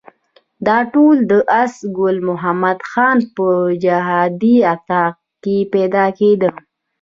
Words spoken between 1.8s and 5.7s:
ګل محمد خان په جهادي اطاق کې